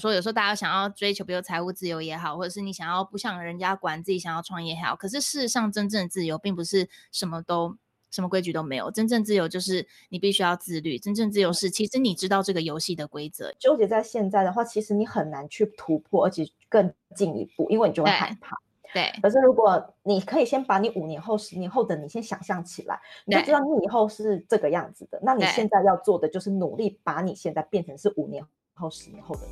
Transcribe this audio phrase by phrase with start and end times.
[0.00, 7.76] 说有时候大家想要追求，比如财务自由也好，或者是你想要不想人家管，自己想要创业也好，可是事实上真正的自由并不是什么都
[8.08, 11.00] 什么规矩都没有，真正自由就是你必须要自律。
[11.00, 13.52] 真正自由是其实你知道这个游戏的规则。
[13.58, 18.56] 纠结在现在的话，其实你很难去突破，而且更进一步，因为你就会害怕。
[18.94, 19.12] 对。
[19.20, 25.18] 可是如果你可以先把你五年后、十年后的你先想象起来，你就知道你以后是这个样子的。
[25.24, 29.42] 那你现在要做的就是努力把你现在变成是五年后、十年后的。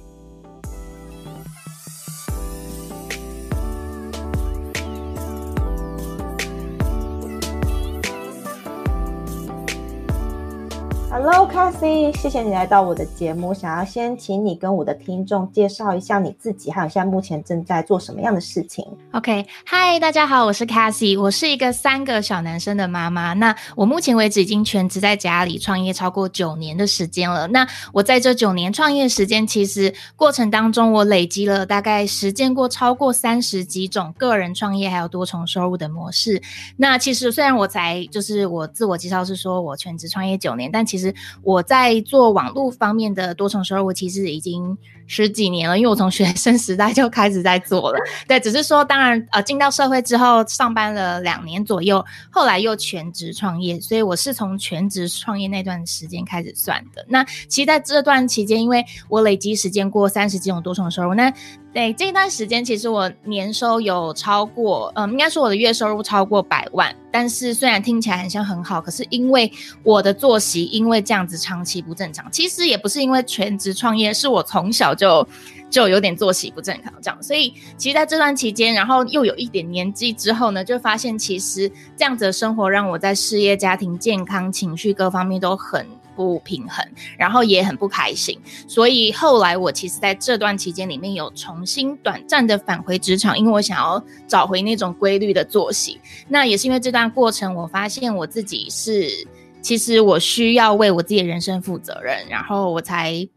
[11.18, 13.54] Hello，Cathy，谢谢你来到我的节目。
[13.54, 18.86] 想要先请你跟我的听众介绍一下你自己，还有现在目前正在做什么样的事情。
[19.12, 23.32] OK，嗨，大家好，我是 Cathy，我是一个三个小男生的妈妈。
[23.32, 27.48] 那我目前为止已经全职在家里创业超过九年的时间了。
[27.48, 36.42] 那我在这九年创业时间，其实过程当中我累积了大概实践过超过三十几种个人创业还有多重收入的模式。
[36.76, 41.05] 那其实虽然我才就是我自我介绍是说我全职创业九年，但其实
[41.42, 44.76] 我在做网络方面的多重收入，我其实已经
[45.06, 47.98] 十几年了，因为我从学生时代就开始在做了。
[48.26, 57.04] 对，只是说，当然，呃，进到社会之后，上班了两年左右，后来又全职创业，所以我是从全职创业那段时间开始算的。
[57.08, 61.32] 那其实在这段期间，因为我累积时间过三十几种多重收入，那
[61.72, 66.94] 对这段时间，其实我年收有超过，嗯，应该说我的月收入超过百万。
[67.12, 69.50] 但是虽然听起来很像很好，可是因为
[69.82, 75.28] 我的作息因为这样子长期不正常，其实也不是因为全职创业，是我从小就
[75.70, 77.22] 就有点作息不正常这样。
[77.22, 85.86] 所以其实在这段期间，然后又有一点年纪之后呢，就发现其实这样子的生活让我在事业、家庭、健康、情绪各方面都很。
[86.16, 86.82] 不平衡，
[87.18, 96.00] 然后也很不开心，所以后来我其实在这段期间里面有重新短暂的返回职场，因为我想要找回那种规律的作息。
[96.26, 99.28] 那也是因为这段过程，我发现我自己是，
[99.60, 103.28] 其实我需要为我自己的人生负责任，然后我才。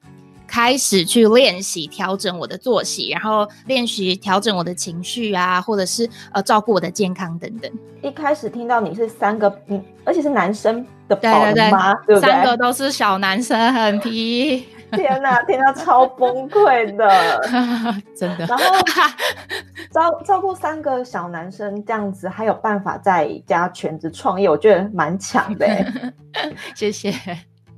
[0.50, 7.72] 开始去练习调整我的作息，然后练习调整我的情绪啊，或者是呃照顾我的健康等等。
[8.02, 12.22] 一开始听到你是三个，嗯，而且是男生的宝妈，对对？
[12.22, 14.66] 三个都是小男生，很皮。
[14.94, 17.08] 天哪，听到超崩溃的，
[18.18, 18.46] 真的。
[18.48, 18.64] 然后
[19.94, 25.68] 照照顾三个小男生这样子，还有办法在家全职创业，我觉得蛮强的。
[26.74, 27.14] 谢谢。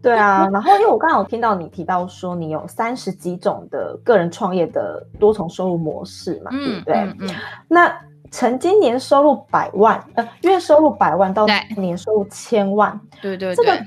[0.01, 6.95] 对啊，然后因为我刚刚有听到你提到说你有三十几种的个人创业的多重收入模式嘛，嗯、对不对？
[6.95, 7.29] 嗯嗯、
[7.67, 7.95] 那
[8.31, 11.45] 曾经年收入百万，呃，月收入百万到
[11.77, 13.85] 年收入千万，对对对，这个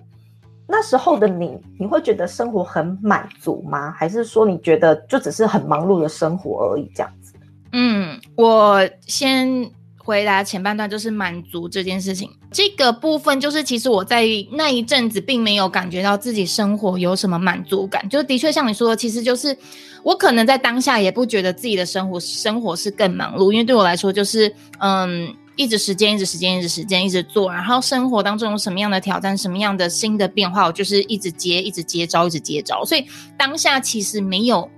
[0.67, 3.91] 那时候的你，你会觉得生活很满足吗？
[3.93, 7.35] 还是说你觉得就只是很忙碌的生活而已这样子？
[7.73, 9.71] 嗯，我先。
[10.07, 19.59] 回答前半段就是满足这件事情，这个部分就是其实我在那一阵子并没有感觉到自己生活有什么满足感，就的确像你说的，其实就是
[20.05, 33.05] 我可能在当下也不觉得自己的生活生活是更忙碌，因为对我来说就是嗯，一直时间一直时间一直时间一直做，然后生活当中有什么样的挑战，什么样的新的变化，我就是一直接一直接招一直接招，所以
[33.37, 34.71] 当下其实没有。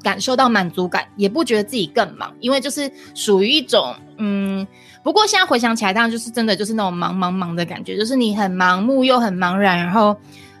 [0.00, 4.64] 感受到满足感，也不觉得自己更忙，因为就是属于一种嗯。
[5.02, 10.16] 不过现在回想起来，当然就是真的就是那种忙忙忙的感觉，就是你很盲目又很茫然，然后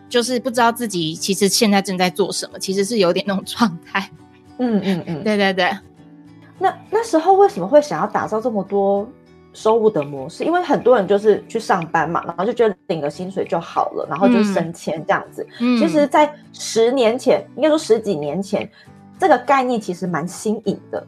[0.08, 4.08] 就是不知道自己其实现在正在做什么，其实是有点那种状态。
[4.58, 5.70] 嗯嗯嗯，对对对。
[6.58, 9.08] 那那时候为什么会想要打造这么多
[9.52, 10.44] 收入的模式？
[10.44, 15.46] 因为很多人就是去上班嘛，然后就觉得领个薪水就好了，然后就升迁这样子。
[15.60, 18.68] 嗯，其实，在十年前，应该说十几年前。
[19.20, 21.04] 这个概念其实蛮新颖的，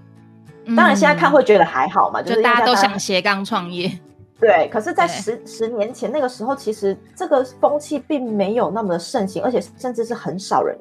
[0.76, 3.90] 当然现在看会觉得还好嘛，嗯、就是大家，就大家都想斜杠创业。
[4.40, 10.74] 对，可是，在十十年前那个时候，其实这个风气并没有那么的盛行，而且甚至是很少人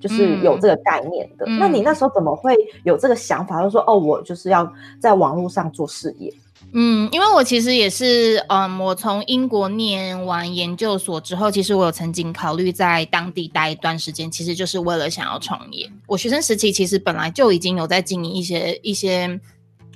[0.00, 1.44] 就是有这个概念的。
[1.46, 4.68] 嗯、那你那时候怎么会有这个想法，就说哦，我就是要
[4.98, 6.32] 在网络上做事业？
[6.72, 15.90] 嗯，因为我其实也是，嗯，我从英国念完研究所之后，其实我有曾经考虑在当地待一段时间，其实就是为了想要创业。
[16.06, 19.38] 我学生时期其实本来就已经有在经营一些一些。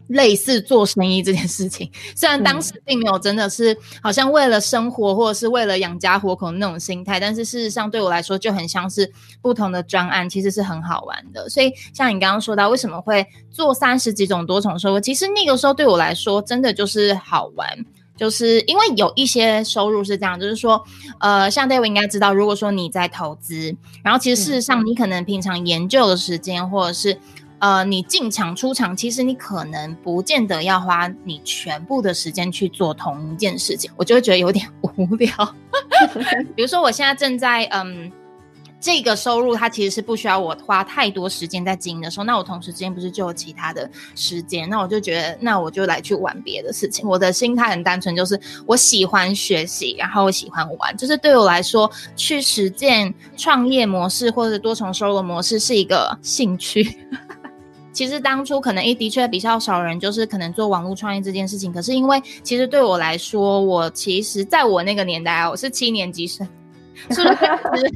[0.09, 9.11] 类似做生意这件事情， 虽然当时并没有真的是好像为了生活或者是为了养家活口那种心态，但是事实上对我来说就很像是
[9.41, 11.49] 不同的专案，其实是很好玩的。
[11.49, 17.67] 所以像你刚刚说到为什么会做三十几种多重收入，其实那个时候对我来说真的就是好玩。
[18.17, 20.85] 就是因为有一些收入是这样，就是说，
[21.21, 23.73] 呃，像 David 应该知道，如果说你在投资，
[24.03, 27.17] 然后其实事实上你可能平常研究的时间，或者是
[27.59, 35.55] 呃你进场出场，其实你可能不见得要花你全部的时间去做同一件事情，我就会觉得有点无聊。
[36.55, 38.11] 比如说我现在正在嗯。
[38.81, 44.71] 这个收入它其实是不需要我花太多时间在经营的时候，那我同时之间不是就有其他的时间？
[44.71, 47.05] 那我就觉得，那我就来去玩别的事情。
[47.05, 56.99] 我的心态很单纯，就是我喜欢学习，然后我喜欢玩，就是对我来说，去实践创业模式或者多重收入模式是一个兴趣。
[57.99, 66.47] 其实当初可能诶的确比较少人就是可能做网络创业这件事情，可是因为其实对我来说，我其实在我那个年代啊，我是七年级生。
[67.11, 67.87] 是不是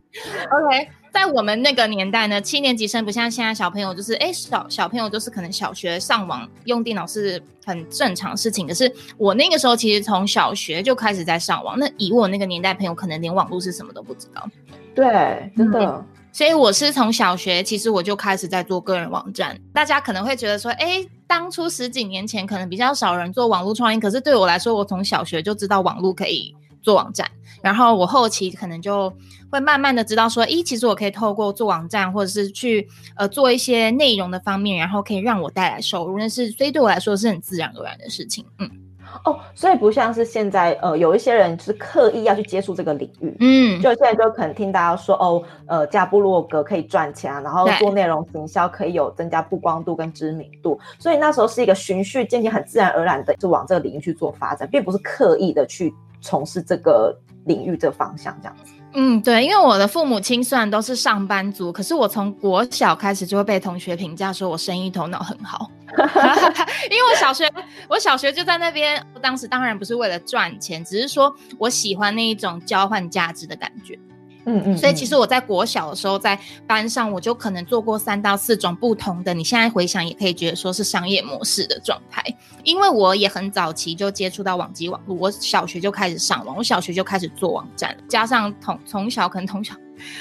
[0.51, 8.67] ？OK，在我们那个年代呢，七年级生不像现在小朋友，就是哎，小小朋友就是可能小学上网用电脑是很正常事情。
[8.67, 14.49] 可是我那个时候其实从小学就开始在上网，那以我那个年代朋友，可能连网络是什么都不知道。
[14.97, 15.81] 对，真的。
[15.81, 19.61] 嗯，所以我是从小学，其实我就开始在做个人网站。
[19.73, 27.31] 大家可能会觉得说，哎，当初十几年前可能比较少人做网络创业，可是对我来说，我从小学就知道网络可以做网站。
[27.61, 29.13] 然后我后期可能就
[29.51, 38.45] 会慢慢的知道说，咦，其实我可以透过做网站或者是去呃做一些内容的方面，然后可以让我带来收入，那是所以对我来说是很自然而然的事情。
[38.59, 38.69] 嗯，
[39.25, 57.17] 哦，所以不像是现在呃有一些人是刻意要去接触这个领域，嗯，就现在就可能听大家说哦，呃，加布洛格可以赚钱啊，然后做内容营销可以有增加曝光度跟知名度，所以那时候是一个循序渐进、很自然而然的就往这个领域去做发展，并不是刻意的去从事这个。
[57.45, 65.71] 领域这方向这样子，嗯，对，因为我的父母亲虽然都是上班族，可是我从国小开始就会被同学评价说我生意头脑很好，
[66.91, 67.51] 因为我小学
[67.89, 73.99] 我小学就在那边，当时当然不是为了赚钱，只是说我喜欢那一种交换价值的感觉。
[74.45, 82.23] 嗯，嗯嗯，所以其实我在国小的时候，在班上我就可能做过三到四种不同的，你现在回想也可以觉得说是商业模式的状态。
[82.65, 89.75] 因为我也很早期就接触到网际网络，我小学就开始上网，我小学就开始做网站，加上从从小可能从小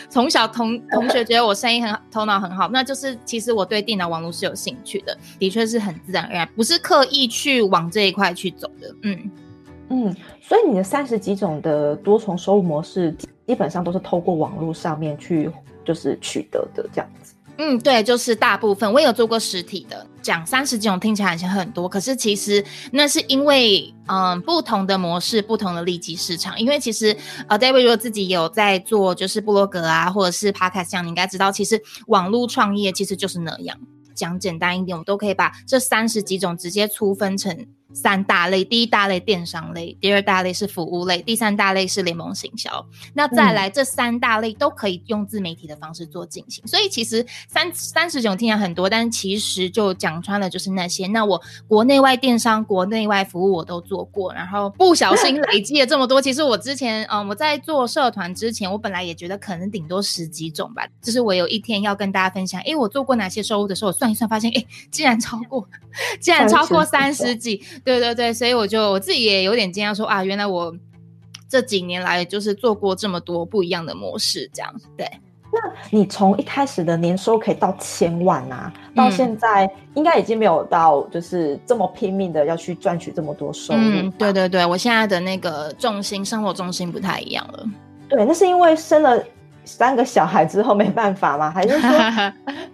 [0.09, 8.95] 从小同同学觉得我声音很好，头脑很好，那就是其实我对电脑网络是有兴趣的，的确是很自然而然，不是刻意去往这一块去走的。
[9.03, 9.31] 嗯
[9.89, 13.15] 嗯，所以你的三十几种的多重收入模式。
[13.47, 15.51] 基本上都是透过网络上面去，
[15.83, 17.33] 就是取得的这样子。
[17.57, 26.59] 嗯，对，就是大部分我也有做过实体的，讲三十几种听起来好像很多，可是其实那是因为嗯不同的模式，不同的利基市场。
[26.59, 27.15] 因为其实
[27.47, 33.77] 呃，David 如果自己有在做就是部落格啊，或者是 Podcast 这样，你应该知道，其实网络创业其实就是那样。
[34.15, 37.55] 讲简单一点，我都可以把这三十几种直接粗分成。
[37.93, 42.85] 三大类，第一大类电商类，第二大类是服务类，第三大类是联盟行销。
[43.13, 46.65] 那再来这三大类都可以用自媒体的方式做进行。
[46.67, 51.07] 所以其实三三十种听起来很多，但其实就讲穿了就是那些。
[51.07, 56.21] 那我国内外电商、国内外服务我都做过，然后不小心累积了这么多。
[56.21, 60.87] 其实我之前，嗯，我在做社团之前，我本来也觉得可能顶多十几种吧。
[61.01, 65.67] 就是我有一天要跟大家分享，诶，我做过哪些收入的时候，我算一算发现，诶，竟然超过，
[66.19, 67.61] 竟然超过三十几。
[67.83, 70.73] 对对对，所以我就我自己也有点惊讶，说啊，原来我
[71.49, 74.73] 这几年来就是做过这么多不一样的模式，这样。
[74.97, 75.05] 对，
[75.51, 83.79] 那你从一开始的年收可以到千万啊，到现在应该已经没有到就是这么拼命的要去赚取这么多收入。
[83.79, 87.65] 嗯，对对对，我现在的那个重心，生活重心不太一样了。
[88.07, 89.23] 对，那是因为生了。
[89.63, 91.49] 三个小孩之后没办法吗？
[91.53, 91.89] 还是说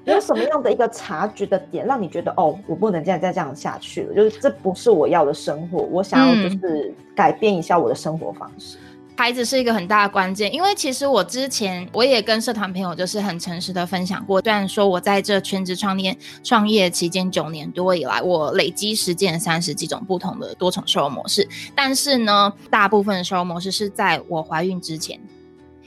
[0.05, 4.15] 有什么样的一个察觉的点，让你觉得哦，我不能这样再这样下去了？
[4.15, 8.77] 就是这不是我要的生活，我想要就是改变一下我的生活方式。
[8.77, 25.19] 嗯、孩子是一个很大的关键，因为其实我之前我也跟社团朋友就是很诚实的分享过，虽然说我在这全职创业创业期间九年多以来，我累积实践三十几种不同的多重收入模式，但是呢，大部分的收入模式是在我怀孕之前。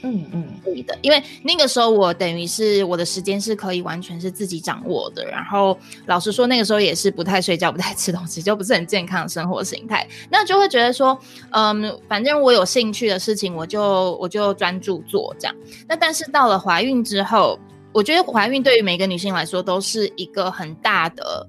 [0.03, 5.77] 嗯嗯，对的，因为那个时候我等于是我的时间是可以完全是自己掌握的，然后
[6.07, 11.17] 老实说那个时候也是不太睡觉、不太吃东西，就不是很健康的生活形态，那就会觉得说，
[11.51, 15.55] 嗯，反正我有兴趣的事情，我就我就专注做这样。
[15.87, 17.59] 那但是到了怀孕之后，
[17.93, 21.47] 我觉得怀孕对于每个女性来说都是一个很大的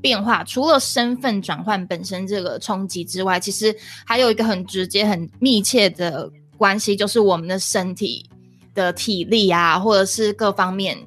[0.00, 3.76] 变化，除了身份转换本身这个冲击之外，其实
[4.06, 6.30] 还有一个很直接、很密切的。
[6.60, 8.28] 关系就是我们的身体
[8.74, 10.98] 的体力啊，或者是各方面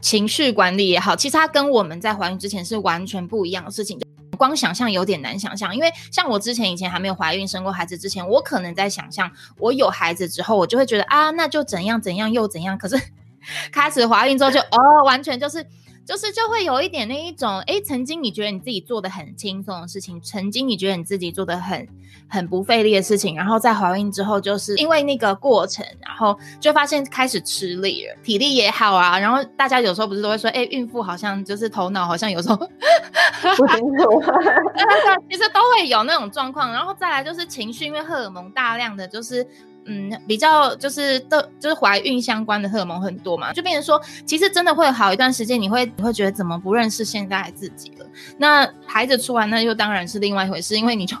[0.00, 4.00] 情绪管理也好，其实它跟我们在怀孕之前是完全不一样的事情。
[4.38, 5.76] 光想象有点难想象。
[5.76, 12.78] 因为像我之前以前还没有怀孕生过孩子之前，我可能在想象我有孩子之后，我就会觉得啊，那就怎样怎样又怎样。
[12.78, 12.98] 可是
[13.70, 15.62] 开始怀孕之后就，就哦，完全就是。
[16.06, 21.86] 就是就会有一点那一种，诶，曾经你觉得你自己做的很轻松的事情，曾经你觉得你自己做的很
[22.28, 34.22] 很不费力的事情，然后在怀孕之后，就是因为那个过程，然后就发现开始吃力了，体力也好啊，然后大家有时候不是都会说，哎，孕妇好像就是头脑好像有时候不清楚，
[35.28, 39.44] 其实都会有那种状况，然后再来就是情绪，因为荷尔蒙大量的就是。
[39.86, 48.06] 嗯，比较就是的，就是怀孕相关的荷尔蒙很多嘛，就变成说，其实真的会好一段时间，你会你会觉得怎么不认识现在自己了？
[48.36, 51.16] 那孩子出来，那又当然是另外一回事，因为你就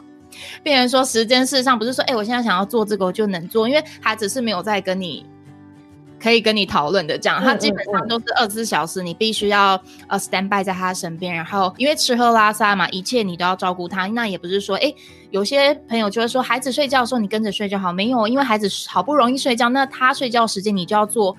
[0.62, 5.24] 变成说，时间事实上不是说，哎、我现在想要做这个我就能做，因为孩子是没有在跟你。
[6.18, 14.06] 可以跟你讨论的，这样，他基本上都是二十四小时，你必须要呃 stand by 在他身边，然后因为吃喝拉撒嘛，一切你都要照顾他。
[14.06, 14.92] 那也不是说，哎，
[15.30, 21.36] 有些朋友就会说，孩子睡觉的时候你跟着睡就好，没有，因为孩子好不容易睡觉，那他睡觉时间你就要做，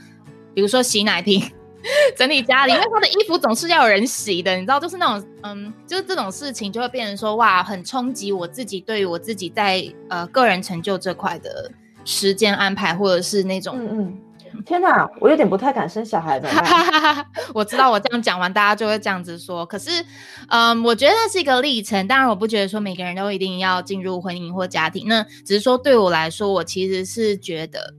[0.54, 1.42] 比如说洗奶瓶、
[2.16, 11.72] 整理家里，因为他的衣服总是要有人洗的，你知道，就是那种，嗯，就是这种事情就会变成说，哇，很冲击我自己对于我自己在呃个人成就这块的
[12.06, 14.18] 时间安排，或者是那种，嗯嗯。
[14.66, 16.50] 天哪，我有点不太敢生小孩的。
[17.54, 19.66] 我知道我这样讲完，大家就会这样子说。
[19.66, 19.90] 可是，
[20.50, 22.08] 嗯，我觉得那是一个历程。
[22.08, 25.08] 当然，我不觉得说每个人都一定要进入婚姻或家庭。
[25.08, 27.94] 那只是说对我来说，我其实是觉得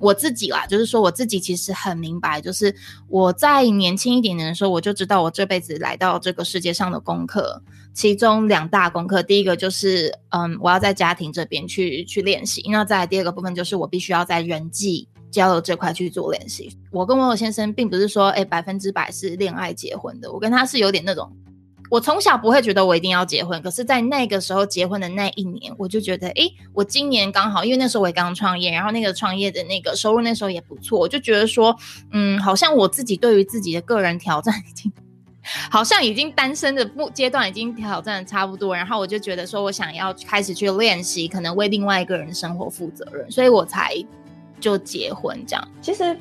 [0.00, 2.74] 我自己啦，就是说我自己其实很明白，就是
[3.08, 7.60] 我在年轻一点点的时候，我就知道我这辈子来到这个世界上的功课，
[7.92, 12.64] 其中两大功课，第一个就是嗯，我要在家庭这边去去练习。
[12.70, 15.08] 那再来第二个部分就是我必须要在人际。
[15.30, 16.76] 交流这块去做练习。
[16.90, 20.32] 我跟我先生并不是说，哎，百分之百是恋爱结婚的。
[20.32, 21.30] 我跟他是有点那种，
[21.90, 31.74] 我从小不会觉得我一定要结婚，可是，在那个时候结婚的那一年，我就觉得，哎，我今年刚好，因为那时候我也刚创业，然后那个创业的那个收入那时候也不错，我就觉得说，
[32.12, 34.92] 嗯，好像我自己对于自己的个人挑战已经，
[35.70, 43.94] 好像已经单身的不阶段已经挑战的差不多，然后我就觉得说我想要开始去练习，可能为另外一个人生活负责任，所以我才。
[44.60, 46.16] 就结婚这样，其实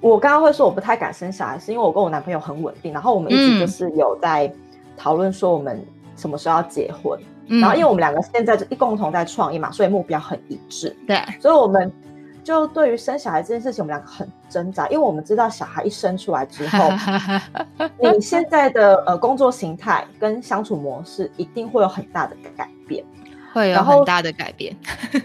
[0.00, 4.52] 我刚刚会说我不太敢生小孩，是因为我跟我男朋友很稳定，然后我们一直就是有在
[4.96, 5.84] 讨论说我们
[6.16, 10.94] 什么时候要结婚，嗯、然后因为我们两个现在就一共同在创业嘛，所以目标很一致。
[11.06, 11.90] 对，所以我们
[12.44, 16.90] 就对于生小孩这件事情，我们两个很挣扎，因为我们知道小孩一生出来之后，
[18.00, 23.04] 你现在的呃工作形态跟相处模式一定会有很大的改变，
[23.52, 24.76] 会有很大的改变。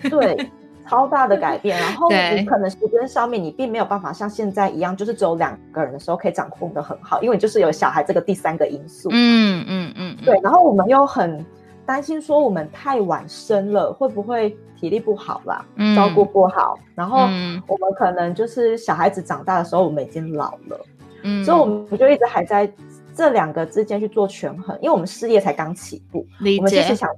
[0.09, 0.49] 对。
[0.91, 9.07] 超大的改变，然后你可能时间上面你并没有办法像现在一样，就是只有两个人的时候可以掌控的很好，因为你就是有小孩这个第三个因素。
[9.13, 10.37] 嗯嗯嗯，对。
[10.43, 11.45] 然后我们又很
[11.85, 16.77] 担心说我们太晚生了会不会体力不好啦，嗯、照顾不好。
[16.93, 20.85] 然后我们可能就是小孩子长大的时候我们已经老了，
[21.23, 22.69] 嗯，所以我们就一直还在
[23.15, 27.09] 这两个之间去做权衡，因为我们事业才刚起步，我们其实想。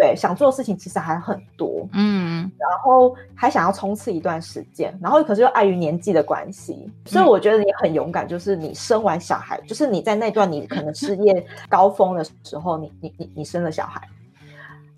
[0.00, 14.00] 对，想做的事情其实还很多，嗯，然后还想要冲刺一段时间，然后可是又碍于年纪的关系，所以我觉得你很勇敢，就是你生完小孩，嗯、就是你在那段你可能事业高峰的时候，你你你你生了小孩，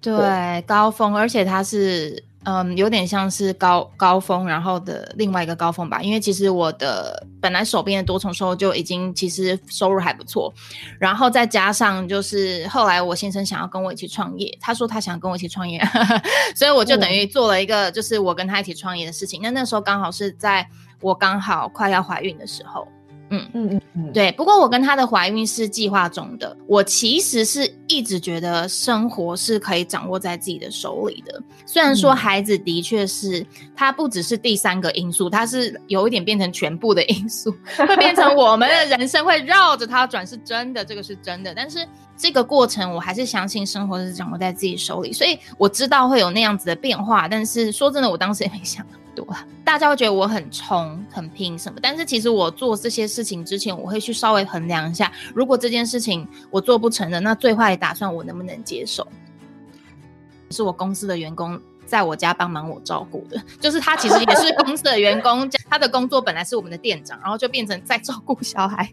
[0.00, 2.22] 对，对高峰，而且他是。
[2.44, 6.02] 嗯，有点像是高高峰，然后的另外一个高峰吧。
[6.02, 10.52] 因为其实我的本来手边的多重收入就已经其实收入还不错，
[10.98, 15.80] 然后再加上就是后来我先生想要跟我一起创业，他说他想跟我一起创业，
[16.56, 19.40] 所以我就等于做了一个就是我跟他一起创业的事情。
[19.42, 20.68] 那、嗯、那时候刚好是在
[21.00, 22.86] 我刚好快要怀孕的时候。
[23.32, 24.30] 嗯嗯嗯嗯，对。
[24.32, 26.56] 不过我跟她的怀孕是计划中的。
[26.66, 31.42] 我其实是一直觉得生活是可以掌握在自己的手里的。
[31.66, 41.54] 虽然说孩子的确是，他不只是第三个因素，他是有一点变成全部的因素，会变成我们的人生会绕着他转，是真的，这个是真的。
[41.54, 41.86] 但是
[42.16, 47.26] 这个过程，我还是相信生活是掌握在自己手里，所以我知道会有那样子的变化。
[47.26, 48.86] 但是说真的，我当时也没想。
[49.14, 49.26] 多，
[49.64, 59.06] 大家会觉得我很冲、很拼什么，但是其实我做这些事情之前，我会去稍微衡量一下，如果这件事情我做不成的，那最坏的打算我能不能接受？
[60.50, 68.92] 是我公司的员工在我家帮忙我照顾的，就是他其实也是公司的员工， 他的工作本来是我们的店长，然后就变成在照顾小孩，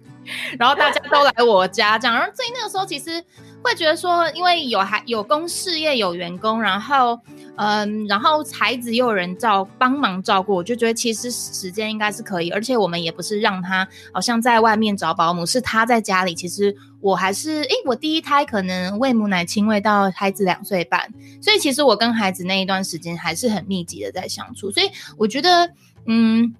[0.58, 3.24] 然后大家都来我家这样，然后最那个时候其实
[3.62, 7.20] 会觉得说，因为有孩有公事业有员工，然后
[7.56, 16.34] 嗯，然后孩子又有人照帮忙照顾，我就觉得其实时间应该是可以，而且我们也不是让他好像在外面找保姆，是他在家里。
[16.34, 25.70] 其实我还是诶，我第一胎可能喂母奶亲喂到孩子两岁半，所以其实我跟孩子那一段时间还是很密集的在相处，所以我觉得
[26.06, 26.56] 嗯。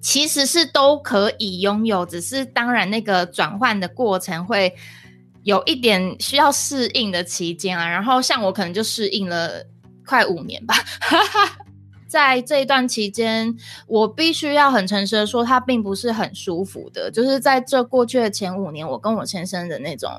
[0.00, 4.72] 其实是都可以拥有，只是当然那个转换的过程会
[5.48, 7.88] 有一点需要适应的期间啊。
[7.88, 9.64] 然后像我可能就适应了
[10.04, 10.74] 快五年吧，
[12.06, 17.10] 在这一段期间，我必须要很诚实的说，它并不是很舒服的。
[17.10, 20.10] 就是在这过去的前五年，我跟我先生的那种。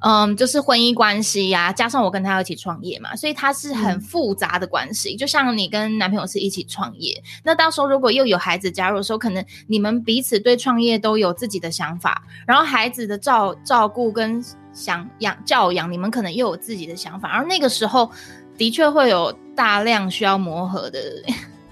[0.00, 5.14] 嗯，就是婚姻关系呀、啊，加上我跟他一起创业嘛，所以他是很复杂的关系。
[5.14, 18.08] 嗯、就像你跟男朋友是一起创业，那到时候如果又有孩子加入的时候，可能你们彼此对创业都有自己的想法，然后孩子的照照顾跟想养教养，你们可能又有自己的想法，而那个时候
[18.56, 21.00] 的确会有大量需要磨合的，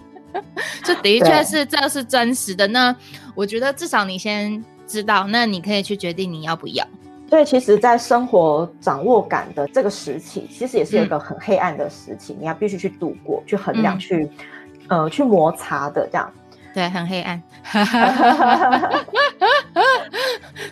[0.82, 2.66] 这的确是这是真实的。
[2.66, 2.94] 那
[3.36, 6.84] 我觉得至少你先知道，那你可以去决定你要不要。
[7.28, 14.30] 所以，其实，在生活掌握感的这个时期，其实也是有一个很黑暗的时期，嗯、你要必须去度过、去衡量、嗯、去
[14.88, 16.32] 呃去摩擦的这样。
[16.72, 17.42] 对，很黑暗。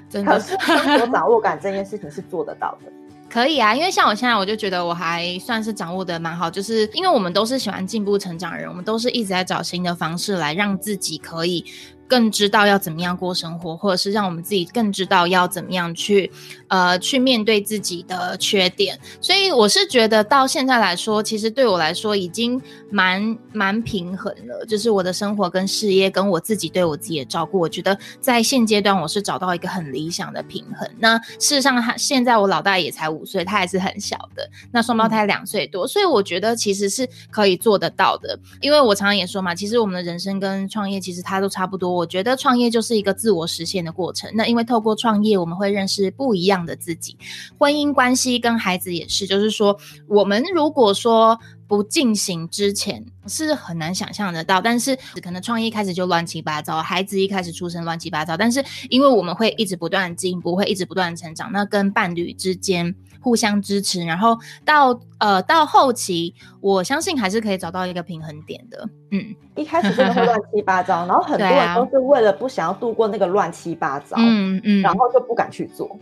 [0.08, 0.32] 真的。
[0.32, 2.92] 可是，生活掌握感这件事情是做得到的。
[3.28, 11.64] 可以啊，因为像我现在，我就觉得我还算是掌握的蛮好，就是因为我们都是喜欢进步成长的人，我们都是一直在找新的方式来让自己可以。
[12.06, 16.30] 更知道要怎么样过生活，或者是让我们自己更知道要怎么样去，
[16.68, 18.98] 呃，去面对自己的缺点。
[19.20, 24.64] 所以我是觉得到现在来说，其实对我来说已经蛮蛮平衡了。
[24.66, 30.88] 就是我的生活跟事业跟我自己对我自己的照顾，我觉得在现阶段我是找到一个很理想的平衡。
[30.98, 34.48] 那事实上，他现在我老大也才五岁，他还是很小的。
[34.70, 38.38] 那双胞胎两岁多，所以我觉得其实是可以做得到的。
[38.60, 41.93] 因为我常常也说嘛，其实我们的人生跟创业其实它都差不多。
[41.94, 44.30] 我觉得创业就是一个自我实现的过程。
[44.34, 47.16] 那因为透过创业，我们会认识不一样的自己。
[47.58, 54.60] 婚姻关系跟孩子也是，就是说，我们如果说不进行之前，是很难想象得到。
[54.60, 58.36] 但是可能创业开始就乱七八糟，孩子一开始出生乱七八糟。
[58.36, 61.50] 但是因为我们会一直不断进步，会一直不断成长。
[61.52, 62.94] 那跟伴侣之间。
[63.24, 68.86] 互相支持，然后到呃到后期，我相信还是可以找到一个平衡点的。
[69.10, 75.98] 嗯，一开始真的会乱七八糟， 然后很多人都是为了不想要度过那个乱七八糟，嗯嗯，然后就不敢去做。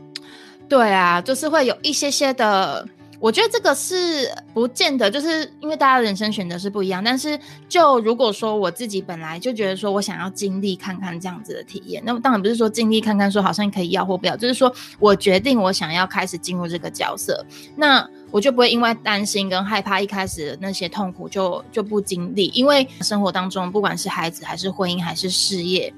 [0.69, 2.85] 对啊，就是会有一些些的。
[3.23, 7.03] 我觉得这个是不见得，就是因为大家的人生选择是不一样。
[7.05, 25.95] 但是，就如果说我自己本来就觉得说我想要经历看看这样子的体验，那么当然不是说经历看看说好像可以要或不要，就是说我决定我想要开始进入这个角色，那我就不会因为担心跟害怕一开始的那些痛苦就就不经历，因为生活当中不管是孩子还是婚姻还是事业，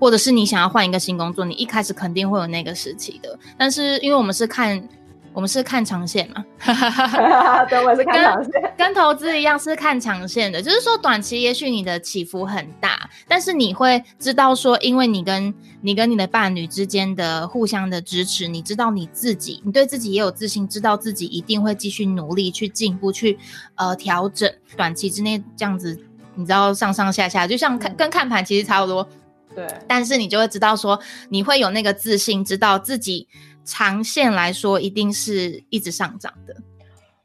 [0.00, 3.38] 或者是你想要换一个新工作，你一开始肯定会有那个时期的。
[3.56, 4.82] 但是因为我们是看。
[5.36, 6.42] 我们是看长线嘛
[7.68, 10.62] 对，我是看长线，跟，跟投资一样是看长线的。
[10.62, 23.38] 就是说，短期也许你的起伏很大，但是你会知道说，因为你跟你跟你的伴侣之间的互相的支持，你知道你自己，你对自己也有自信，知道自己一定会继续努力去进步，去
[23.74, 24.50] 呃调整。
[24.74, 26.00] 短期之内这样子，
[26.34, 29.06] 你知道上上下下，就像看、嗯、跟看盘其实差不多。
[29.54, 33.28] 对，但是你就会知道说，你会有那个自信，知道自己。
[33.66, 36.56] 长线来说，一定是一直上涨的。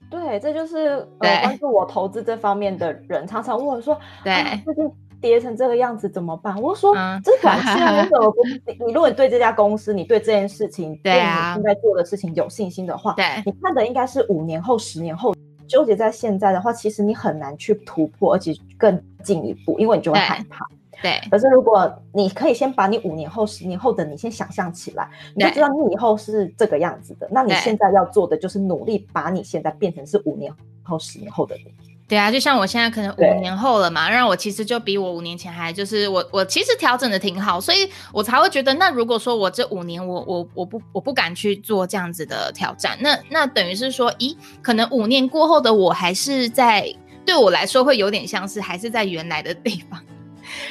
[0.10, 8.86] 对，这就是呃，关注我投资这方面的人常常问我说：“对，最近跌成这个样子怎么办？”我说：“嗯、这短线为什么不？
[8.86, 11.19] 你如果你对这家公司，你对这件事情，对你
[11.54, 15.34] 现在做的事情有信心的话，对，你看的应该是五年后、十年后。
[15.65, 20.65] 纠结在现在的话，其实你很难去突破，而且更进一步，因为你就会害怕。”
[21.02, 27.28] 对，可是如果你可以先把你五年后、十年后的你先想象起来，你就知道你以后是这个样子的。
[27.32, 31.74] 那你现在要做的就是努力把你现在变成是五年后、十年后的你。
[32.08, 46.94] 对啊，就像我现在可能五年后了嘛，让我其实就比我五年前还就是我我其实调整的挺好，所以我才会觉得，那如果说我这五年我我我不我不敢去做这样子的挑战，那那等于是说，咦，可能五年过后的我还是在
[47.26, 49.98] 对我来说会有点像是还是在原来的地方。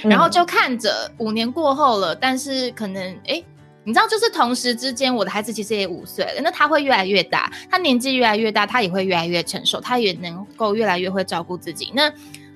[0.03, 3.43] 然后就看着五年过后了，嗯、但是可能哎，
[3.85, 11.91] 你知道，就是同时之间，我的孩子其实也五岁了，那他会越来越大，他年纪越来越大，他也会越来越成熟，他也能够越来越会照顾自己。
[11.95, 12.13] 那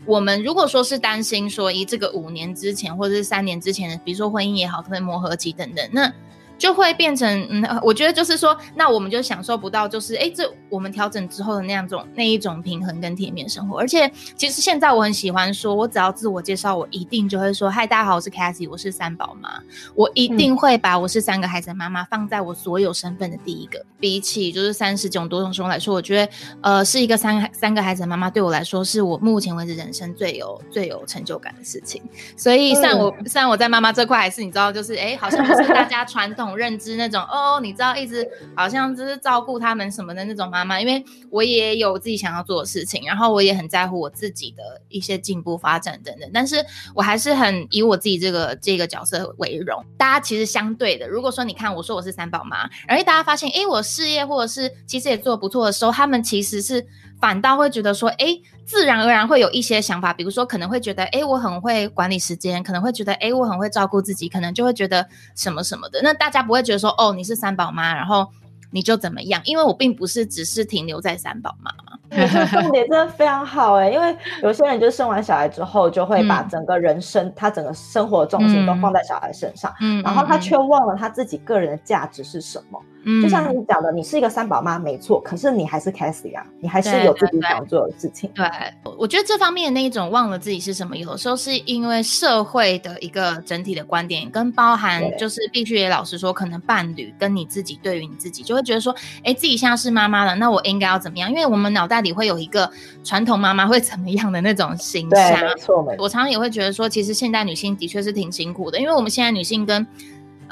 [0.06, 6.12] 我们如果说是担心说，以这个五年之前或者是三年之前的，比如说婚姻也好，可能磨合期等等，那
[6.56, 13.78] 就会变成，嗯，我觉得就是说，那我们就享受不到，就是，哎，这我们调整之后的那样种那一种平衡跟体面生活。
[13.78, 19.60] 而且，其实现在我很喜欢说，我只要自我介绍，我一定就会说，嗨，大家好，我是 Cassie，我是三宝妈，
[19.94, 23.84] 我一定会把我是三个孩子的妈妈放在我所有身份的第一个。
[23.98, 32.00] 比起就是三十种多种生活来说，我觉得，呃，是一个三三个孩子的妈妈，对我来说，是我目前为止人生最有最有成就感的事情。
[32.36, 36.43] 所以，虽然我虽然我在妈妈这块还是你知道，就是，哎，好像不是大家传统。
[36.56, 46.56] 认知那种哦，你知道，一直好像就是照顾他们什么的那种妈妈，因为我也有自己想要做的事情，然后我也很在乎我自己的一些进步发展等等，但是
[46.92, 49.80] 我还是很以我自己这个这个角色为荣。
[49.96, 56.84] 大家其实相对的，如果说你看我说我是三宝妈，然后大家发现，哎，我事业或者是其实也做得不错的时候，他们其实是。
[57.20, 66.00] 反倒会觉得说，哎，自然而然会有一些想法，比如说可能会觉得，哎，我很会管理时间，可能会觉得，哎，我很会照顾自己，可能就会觉得什么什么的。
[66.02, 68.26] 那大家不会觉得说，哦，你是三宝妈，然后
[68.70, 69.40] 你就怎么样？
[69.44, 71.98] 因为我并不是只是停留在三宝妈嘛。
[72.16, 82.80] 你说重点真的非常好哎，因为有些人就生完小孩之后，就会把整个人生、嗯、他整个生活重心都放在小孩身上，嗯，然后他却忘了他自己个人的价值是什么。
[82.80, 88.30] 嗯，就像你讲的，你是一个三宝妈，没错，可是你还是 Cassie 啊，你还是有自己想做的事情。
[88.34, 101.28] 对，对，对，我觉得这方面的那一种忘了自己是什么，有时候是因为社会的一个整体的观点，跟包含就是必须也老实说，可能伴侣跟你自己对于你自己，就会觉得说，哎，自己现在是妈妈了，那我应该要怎么样？
[101.30, 102.70] 因为我们脑袋里会有一个
[103.02, 105.40] 传统妈妈会怎么样的那种形象。
[105.40, 106.04] 对，没错，没错。
[106.04, 109.86] 我常常也会觉得说，其实现代女性的确是挺辛苦的，因为我们现在女性跟。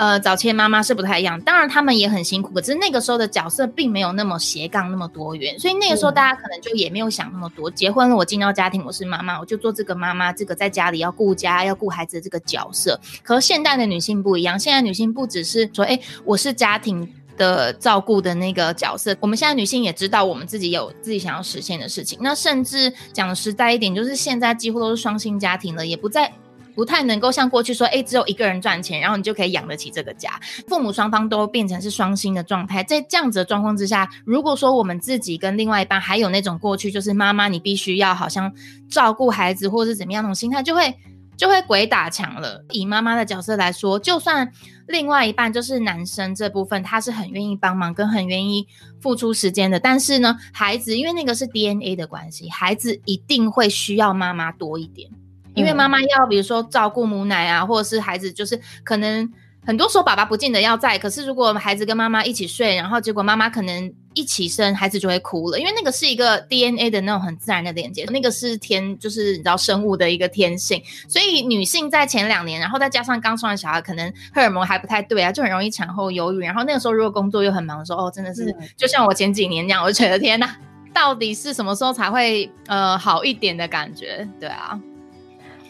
[0.02, 7.70] 呃，早期妈妈是不太一样，当然他们也很辛苦，可是那个时候的角色并没有那么斜杠那么多元，所以那个时候大家可能就也没有想那么多。
[7.70, 12.98] 结婚了，我进到家庭，我是妈妈，我就做这个妈妈，这个在家里要顾家、要顾孩子的这个角色。
[13.22, 22.18] 可现代的女性不一样，现在女性不只是说，哎，我是家庭的照顾的那个角色，我们现在女性也知道我们自己有自己想要实现的事情。
[22.20, 26.32] 那甚至讲实在一点，就是现在几乎都是双薪家庭了，也不再。
[26.74, 30.40] 不太能够像过去说，哎，只有一个人赚钱，然后你就可以养得起这个家。
[30.66, 38.52] 父母双方都变成是双薪的状态，在这样子的状况之下，如果说我们自己跟另外一半还有那种过去，就是妈妈你必须要好像
[38.88, 40.94] 照顾孩子或是怎么样那种心态，就会
[41.36, 42.64] 就会鬼打墙了。
[42.70, 44.50] 以妈妈的角色来说，就算
[44.86, 48.66] 另外一半就是男生这部分，他是很愿意帮忙跟很愿意
[49.00, 55.10] 付出时间的，但是呢，孩子因为那个是 DNA 的关系，孩子一定会需要妈妈多一点。
[55.54, 59.30] 因为妈妈要，比如说照顾母奶啊，或者是孩子，就是可能
[59.64, 60.98] 很多时候爸爸不见得要在。
[60.98, 70.82] 可是如果孩子跟妈妈一起睡，然后结果妈妈可能一起生，孩子就会哭了，因为那个是一个 DNA 的那种很自然的连接，那个是天，就是你知道生物的一个天性。
[71.08, 76.40] 所以女性在前两年，然后再加上刚生完小孩，可能荷尔蒙还不太对啊，就很容易产后忧郁。
[76.40, 80.56] 然后那个时候如果工作又很忙的时候，哦，真的是就像我前几年那样，我觉得天哪，
[80.92, 84.28] 到底是什么时候才会呃好一点的感觉？
[84.40, 84.78] 对啊。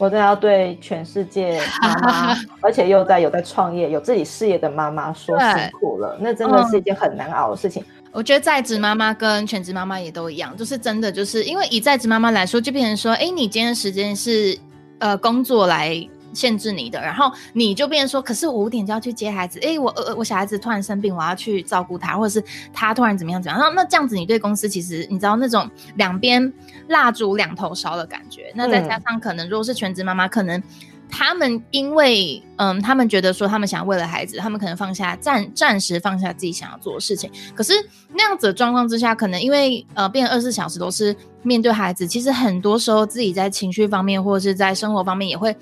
[0.03, 6.19] 我都要对全世界妈妈， 而且又在有在创业、有自己事业的妈妈说辛苦了。
[6.19, 7.81] 那真的是一件很难熬的事情。
[7.85, 14.59] 嗯、我觉得在职妈妈跟全职妈妈也都一样，就是真的，就是因为以在职妈妈来说，就变成说，哎，你今天的时间是
[14.99, 15.95] 呃工作来。
[16.33, 26.53] 限制你的，然后你就变成说，可是我五点就要去接孩子，诶，我呃我小孩子突然生病，我要去照顾他，或者是他突然怎么样怎么样，那那这样子，你对公司其实你知道那种两边
[26.89, 30.63] 蜡烛两头烧的感觉，那再加上可能如果是全职妈妈，可能
[31.11, 37.75] 他们因为嗯，他们觉得说他们想要为了孩子，他们可能放下暂暂时放下自己想要做的事情，可是
[38.15, 45.55] 那样子的状况之下，可能因为呃，变二十四小时都是面对孩子，其实很多时候自己在情绪方面或者是在生活方面也会。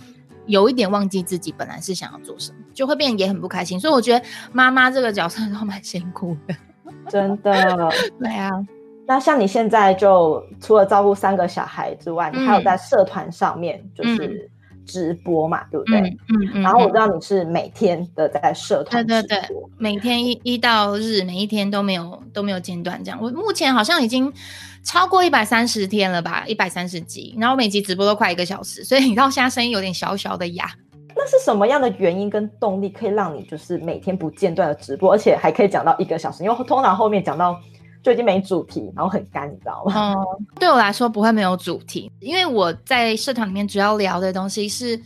[0.50, 3.80] 有一点忘记自己本来是想要做什么，就会变得也很不开心。
[3.80, 6.54] 所以我觉得妈妈这个角色都蛮辛苦的，
[7.08, 7.90] 真的。
[8.20, 8.50] 对啊，
[9.06, 14.50] 那像你现在就除了照顾三个小孩之外，嗯、你还有在社团上面就是
[14.90, 15.98] 直播嘛，嗯、对不对？
[16.00, 16.50] 嗯嗯。
[16.55, 23.18] 嗯，然后我知道你是每天的在社团直播，对对对，每天一一到日，每一天都没有都没有间断这样。
[23.22, 24.33] 我目前好像已经。
[24.83, 30.64] 超过一百三十天了吧，一百三十集，然后每集直播都快一个小时，所以你到现在声音有点小小的哑。
[31.14, 36.42] 那是什么样的原因跟动力可以让你就是每天不间断的直播，而且还可以讲到一个小时？
[36.42, 37.61] 因为通常后面讲到
[38.02, 40.14] 就已经没主题，然后很干，你知道吗？
[40.14, 45.00] 嗯，对我来说不会没有主题，因为我在社团里面主要聊的东西是。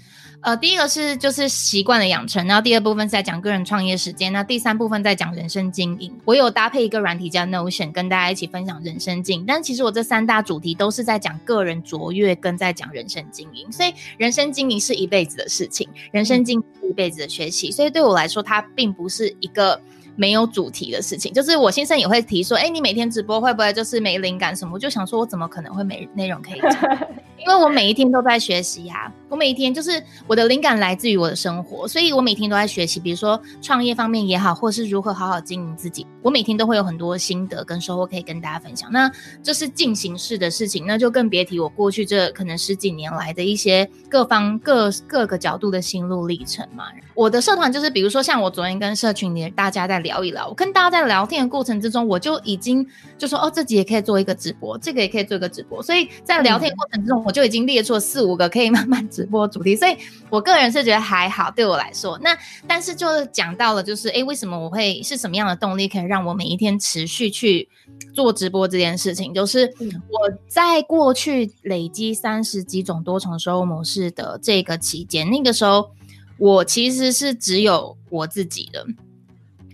[0.46, 6.14] 呃，第一个是就是习惯的养成，然后第二部分是在讲个人创业时间，那第三部分在讲人生经营。
[6.26, 9.46] 我有搭配一个软体叫 Notion，跟大家一起分享人生经营。
[9.46, 13.72] 但其实我这三大主题都是在讲个人卓越，跟在讲人生经营。
[13.72, 17.70] 所以人生经营是一辈子的事情，人生经营是一辈子的学习。
[17.70, 19.80] 所以对我来说，它并不是一个
[20.16, 21.33] 没有主题的事情。
[21.33, 24.74] 就是我先生也会提说，哎，你每天直播会不会就是没灵感什么？
[24.74, 26.98] 我就想说，我怎么可能会没内容可以讲？
[27.37, 32.98] 因为我每一天都在学习呀、啊，我每一天就是我的灵感来自于我的生活，所以我每天都在学习。
[32.98, 38.90] 比如说创业方面也好，或是如何好好经营自己，我每天都会有很多心得跟收获可以跟大家分享。
[38.90, 46.85] 那这是进行式的事情，那就更别提我过去这可能十几年来的一些各方各各个角度的心路历程嘛。
[47.14, 52.87] 我的社团就是，比如说像我昨天跟社群里大家在聊一聊，我跟大家在聊天的过程之中，我就已经
[53.19, 57.35] 就说哦，自己也可以做一个直播，这个也可以做一个直播，所以在聊天过程之中，我。
[57.35, 59.97] 就已经列出了四五个可以慢慢直播主题，所以
[60.31, 62.17] 我个人是觉得还好，对我来说。
[62.23, 62.31] 那
[62.64, 67.69] 但是就是讲到了，就是诶，为什么我会是什么样的动力可以让我每一天持续去
[68.14, 69.35] 做直播这件事情？
[69.35, 75.90] 就是我在过去累积三十几种多重收入模式的这个期间，那个时候
[76.38, 78.87] 我其实是只有我自己的。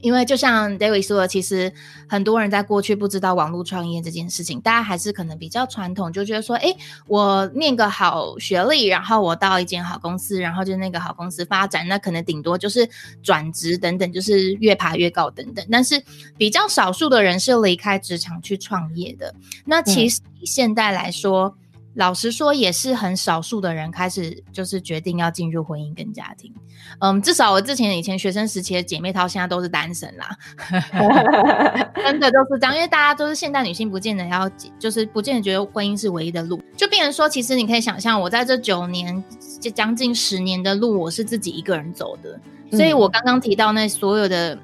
[0.01, 1.73] 因为就像 David 说的，其实
[2.09, 6.75] 很多人在过去不知道网络创业这件事情，大家还是可能比较传统，就觉得说，哎，
[7.07, 12.89] 我念个好学历，然后我到一间好公司，然后就那个好公司发展，那可能顶多就是
[13.23, 15.65] 转职等等，就是越爬越高等等。
[15.71, 16.03] 但是
[16.37, 19.35] 比较少数的人是离开职场去创业的。
[19.65, 26.55] 那其实以现代来说，嗯老实说，也是很少数的人开始就是决定要进入婚姻跟家庭。
[27.01, 30.37] 嗯，至少我之前以前学生时期的姐妹淘，现在都是单身啦，
[31.97, 32.75] 真的都是这样。
[32.75, 34.49] 因为大家都是现代女性，不见得要，
[34.79, 36.63] 就是不见得觉得婚姻是唯一的路。
[36.77, 39.23] 就变成说，其实你可以想象，我在这九年
[39.61, 42.39] 这将近十年的路，我是自己一个人走的。
[42.71, 44.57] 所以我刚刚提到那所有的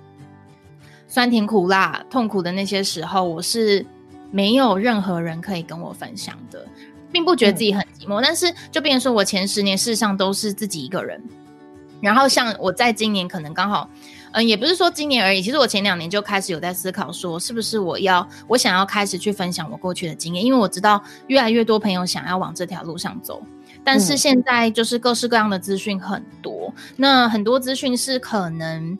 [1.09, 3.85] 酸甜苦辣、痛苦的那些时候，我是
[4.31, 6.65] 没有任何人可以跟我分享的。
[7.17, 11.19] 并不觉得自己很寂寞，嗯、但是就变成说我前十年事实上都是自己一个人。
[12.03, 13.89] 然后像我在今年可能刚好，
[14.33, 23.43] 嗯，也不是说今年而已，其实我前两年就开始有在思考说，是不是我要我想要开始去分享我过去的经验，因为我知道越来越多朋友想要往这条路上走，
[23.83, 28.99] 但是现在就是各式各样的资讯很多，嗯、那很多资讯是可能。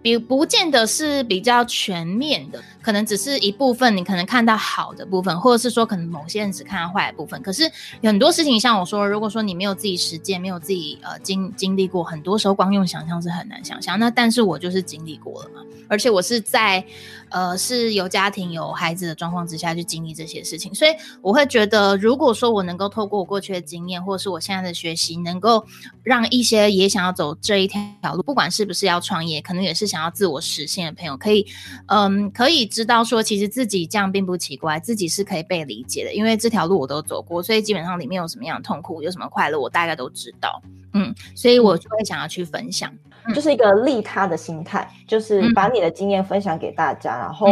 [0.00, 7.42] 比不见得是比较全面的，可能只是一部分，你可能看到好的部分，或者是说可能某些人只看到坏的部分。
[7.42, 7.70] 可是
[8.02, 13.98] 很多事情，像我说，如果说你没有自己实践，没有自己呃经经历过，很多时候光用想象是很难想象。
[13.98, 16.82] 那但是我就是经历过了嘛，而且我是在
[17.28, 25.66] 呃是有家庭有孩子的状况之下去经历这些事情，所以我会觉得，如果说我能够透过我过去的经验，或者是我现在的学习，能够
[26.02, 29.86] 让一些也想要走这一条路，不管是不是要创业，可能也是。
[29.88, 31.46] 想要自我实现的朋友，可以，
[31.86, 40.62] 嗯，可以知道说，其实自己这样并不奇怪，自己是可以被理解的，因为这条路我都走过，所以基本上里面有什么样的痛苦，有什么快乐，我大概都知道，
[40.92, 42.94] 嗯，所以我就会想要去分享。
[43.34, 47.46] 就是一个利他的心态，就是把你的经验分享给大家，嗯、然后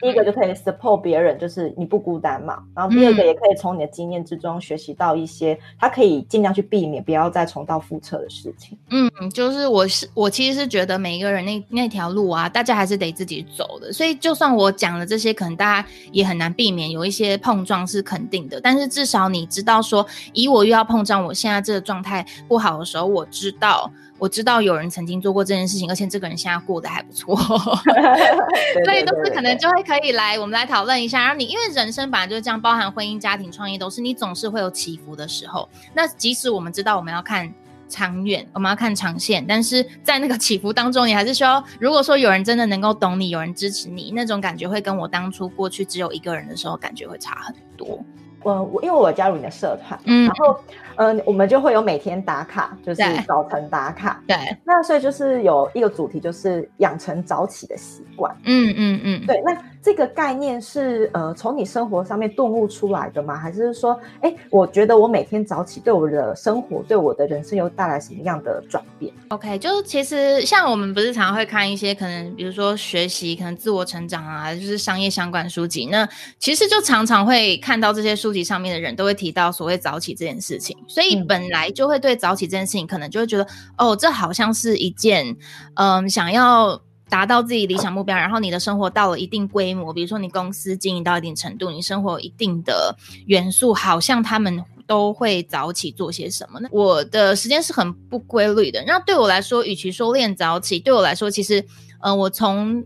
[0.00, 2.62] 第一个就可以 support 别人，就是你不孤单嘛。
[2.74, 8.76] 然后第二个也可以从你的经验之中学习到一些，他可以尽量去避免，不要再重蹈覆辙的事情。
[8.90, 13.92] 嗯，就是我是我其实是觉得每一个人那那条路啊，大家还是得自己走的。
[13.92, 18.60] 所以就算我讲了这些，可能大家也很难避免有一些碰撞是肯定的。
[18.60, 23.90] 但是至少你知道说，以我又要碰撞，我现在这个状态不好的时候，我知道。
[24.22, 27.34] 我知道有人曾经做过这件事情，而且这个人现在过得还不错，
[28.86, 31.18] 所以都是可能就会可以来，我们来讨论一下。
[31.18, 35.68] 然后你因为人生本来就是这样，包含婚姻、家庭、创业，都是你总是会有起伏的时候。
[35.92, 37.52] 那即使我们知道我们要看
[37.88, 47.98] 长远，我们要看长线，但是在那个起伏当中，你还是需要，如果说有人真的能够懂你，有人支持你，那种感觉会跟我当初过去只有一个人的时候感觉会差很多。
[48.42, 50.60] 我我因为我加入你的社团，嗯，然后
[50.96, 59.56] 嗯、呃，我们就会有每天打卡，就是早晨打卡，对，那所以就是有一个主题，就是养成早起的习惯，嗯嗯嗯，对，那。
[59.82, 63.36] 这个概念是呃从你生活上面顿悟出来的吗？
[63.36, 75.86] 还是说，哎，我觉得我每天早起对我的生活、对我的人生又带来什么样的转变？OK，就是其实像我们不是常常会看一些可能，比如说学习、可能自我成长啊，就是商业相关书籍。
[75.86, 83.42] 那其实就常常会看到这些书籍上面的人都会提到所谓早起这件事情，所以本来就会对早起这件事情可能就会觉得，
[83.78, 85.26] 嗯、哦，这好像是一件
[85.74, 86.80] 嗯、呃、想要。
[87.12, 92.96] 达到自己理想目标，然后你的生活到了一定规模，比如说你公司经营到一定程度，你生活一定的
[93.26, 94.64] 元素，好像他们。
[94.84, 96.68] 都会早起做些什么呢？
[96.70, 98.82] 我的时间是很不规律的。
[98.84, 101.60] 那对我来说，与其说练早起，对我来说，其实，
[102.00, 102.84] 嗯、呃，我从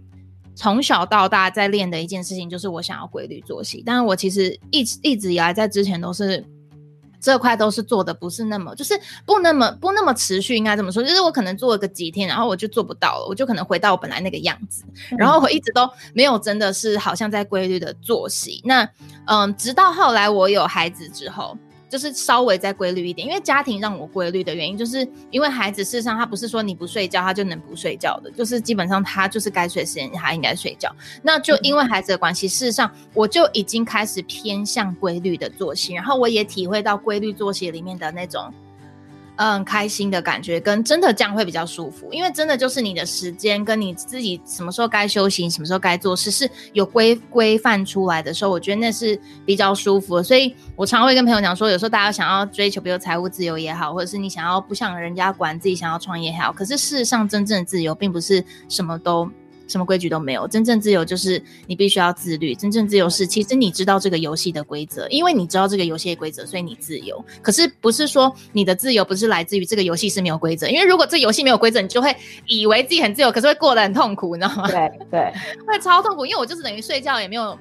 [0.55, 3.83] 从小到大在练的一件事情就是我想要规律作息。
[3.85, 6.45] 但是我其实一直一直以来在之前都是。
[7.27, 14.85] 这块都是做的不是那么，就是不那么不那么持续，应该这么说，就是我可能做了个几天，然后我就做不到了，我就可能回到我本来那个样子，
[15.19, 18.63] 然后我一直都没有真的是好像在规律的作息。
[18.65, 18.89] 那
[19.27, 21.59] 嗯，直到后来我有孩子之后。
[21.89, 30.95] 就是稍微再规律一点，因为家庭让我规律的原因，就是因为孩子事实上他不是说你不睡觉他就能不睡觉的，就是基本上他就是该睡时间他应该睡觉。
[31.23, 38.53] 那就因为孩子的关系，事实上我就已经开始偏向规律的作息，然后我也体会到规律作息里面的那种。
[39.37, 50.23] 嗯，开心的感觉跟真的这样会比较舒服，因为真的就是你的时间跟你自己什么时候该休息，什么时候该做事是有规规范出来的时候，我觉得那是比较舒服的。
[50.23, 59.31] 所以我常会跟朋友讲说，有时候大家想要追求，比如财务自由也好，或者是你想要不想人家管自己，想要创业也好，可是事实上真正的自由并不是什么都。
[59.67, 62.55] 什么规矩都没有，真正自由就是你必须要自律。
[62.55, 67.25] 真正自由是，其实你知道这个游戏的规则，因为你知道这个游戏的规则，所以你自由。
[67.43, 72.15] 可是不是说你的自由不是来自于这个游戏是没有规则，因为如果这游戏没有规则，你就会
[72.47, 74.69] 以为自己很自由，可是会过得很痛苦，你知道吗？
[74.69, 75.33] 对对，
[75.67, 77.59] 会超痛苦，因为我就是等于睡觉也没有。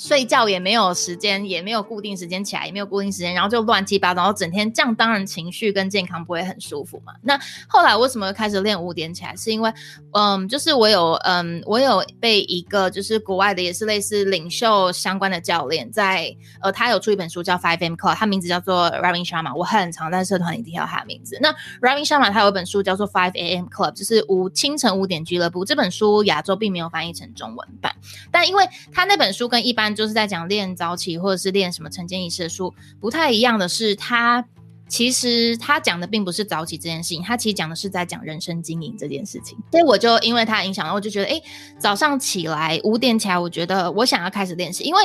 [0.00, 7.12] 睡觉也没有时间，也没有固定时间起来，也没有固定时间，然后就乱七八糟，然后整天这样，当然情绪跟健康不会很舒服嘛。
[7.20, 9.36] 那后来为什么开始练五点起来？
[9.36, 9.70] 是因为，
[10.12, 21.38] 嗯，就是我有，嗯，我有被一个就是国外的也是类似领袖相关的教练在，呃，他有出一本书叫 Five AM Club，他名字叫做 Ravi Sharma，我很常在社团里提到他的名字。
[21.42, 25.62] 那 Ravi Sharma 他有一本书叫做 Five AM Club，就是五清晨五点俱乐部。
[25.62, 27.94] 这本书亚洲并没有翻译成中文版，
[28.30, 34.44] 但因为他那本书跟一般就是在讲练早起或者是练什么晨间仪式的书，不太一样的是，他
[34.88, 39.58] 其实他讲的并不是早起这件事情，他其实讲的是在讲人生经营这件事情。
[39.70, 41.40] 所以我就因为他影响了，我就觉得，哎，
[41.78, 45.00] 早上起来五点起来，我觉得我想要开始练习，因为。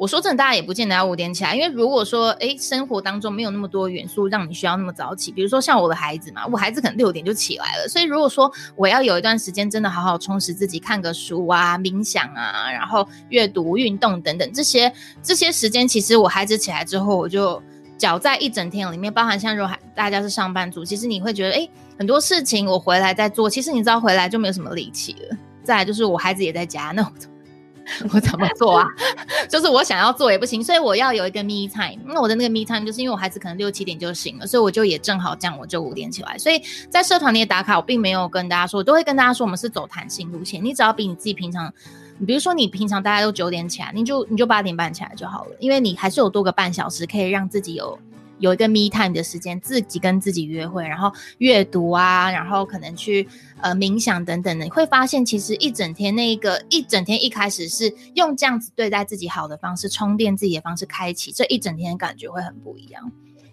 [0.00, 14.90] 我说真的，大家也不见得要五点起来，因为如果说，哎，生活当中没有那么多元素让你需要那么早起，比如说像我的孩子嘛，我孩子可能六点就起来了，所以如果说我要有一段时间真的好好充实自己，看个书啊、冥想啊，然后阅读、运动等等这些
[15.22, 17.62] 这些时间，其实我孩子起来之后，我就
[17.98, 25.36] 搅在一整天里面，包含像如果大家是上班族，其实你会觉得，哎，很多事情我回来再做，其实你知道回来就没有什么力气了。
[25.62, 27.12] 再就是我孩子也在家，那我。
[28.12, 28.86] 我怎么做啊？
[29.48, 32.00] 就是我想要做也不行，所以我要有一个 me time。
[32.06, 36.38] 那我的那个 me time 就是因为我孩子可能六七点就醒了，所以我就也正好这样，我就五点起来。
[36.38, 40.62] 所以在社团里打卡，我并没有跟大家说，我都会跟大家说，我们是走弹性路线。
[40.64, 41.72] 你只要比你自己平常，
[42.18, 47.98] 你比如说你平常大家都九点起来，你就你就八点半起来就好了，因为你还是有多个半小时可以让自己有。
[48.40, 53.28] 有一个 me time 的时间，自己跟自己约会，然后阅读啊，然后可能去
[53.60, 63.12] 呃冥想等等的，你会发现其实一整天那个一整天一开始是用这样子对待自己好的方式，充电自己的方式开启，这一整天感觉会很不一样。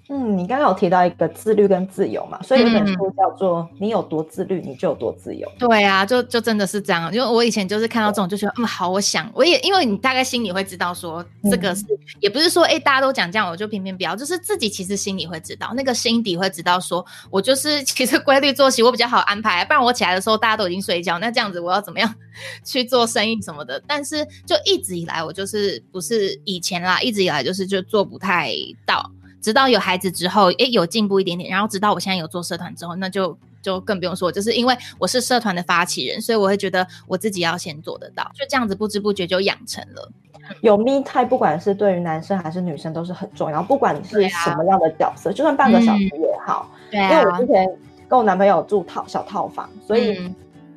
[0.10, 5.46] 嗯，你刚刚有提到一个自律跟自由嘛，所以有本书叫做《你有多自律，你就有多自由》。
[5.60, 7.14] 嗯、对啊，就就真的是这样。
[7.14, 22.16] 因为我以前就是看到这种，就觉得嗯好，我想我也因为你大概心里会知道说这个是，嗯、也不是说哎大家都讲这样，我就偏偏不要，就是自己其实心里会知道，那个心底会知道说，我就是其实规律作息我比较好安排，不然我起来的时候大家都已经睡觉，那这样子我要怎么样
[22.64, 23.82] 去做生意什么的？
[23.86, 28.54] 但是就一直以来我就是不是以前啦，一直以来就是就做不太
[28.86, 29.12] 到。
[29.48, 31.50] 直到有孩子之后，诶，有进步一点点。
[31.50, 40.12] 然后直到我现在有做社团之后，那就就更不用说，就是因为我是社团的发起人，所以我会觉得我自己要先做得到，就这样子不知不觉就养成了。
[40.60, 43.64] 有 me time，不管是对于男生还是女生都是很重要。
[43.64, 46.70] 不管你是什么样的角色，啊、就算半个小时也好。
[46.90, 47.66] 嗯、对、啊，因为我之前
[48.10, 50.30] 跟我男朋友住套小套房，所以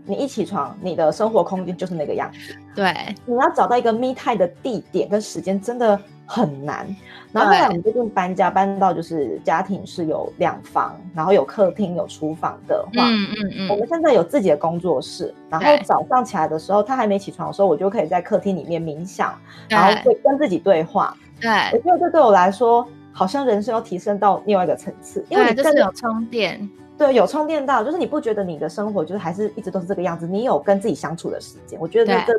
[0.04, 2.54] 你一起床，你的生活空间就是那个样子。
[2.72, 2.94] 对，
[3.26, 6.86] 你要找到一个 me time 的地点跟时间，真的很难。
[7.32, 19.34] 然后后来我们最近搬家，搬到就是家庭是有两房，然后有客厅有厨房的话，嗯嗯嗯，我们现在有自己的工作室，然后早上起来的时候，他还没起床的时候，我就可以在客厅里面冥想，
[19.68, 21.16] 然后会跟自己对话。
[21.40, 32.32] 对，我觉得这对我来说，好像人生要提升到另外一个层次，因为你真的有充电，对，有充电到，就是你不觉得你的生活就是还是一直都是这个样子，你有跟自己相处的时间，我觉得这。